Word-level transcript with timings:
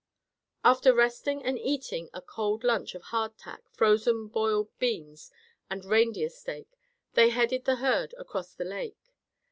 After 0.63 0.95
resting 0.95 1.43
and 1.43 1.59
eating 1.59 2.09
a 2.11 2.23
cold 2.23 2.63
lunch 2.63 2.95
of 2.95 3.03
hardtack, 3.03 3.61
frozen 3.69 4.29
boiled 4.29 4.69
beans, 4.79 5.29
and 5.69 5.85
reindeer 5.85 6.29
steak, 6.31 6.75
they 7.13 7.29
headed 7.29 7.65
the 7.65 7.75
herd 7.75 8.15
across 8.17 8.55
the 8.55 8.65
lake. 8.65 9.11